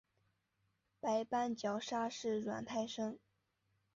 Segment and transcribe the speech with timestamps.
[0.99, 3.19] 白斑角鲨是卵胎生的。